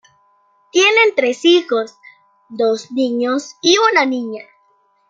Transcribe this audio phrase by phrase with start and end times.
[0.71, 1.93] Tienen tres hijos,
[2.49, 4.41] dos niños y una niña.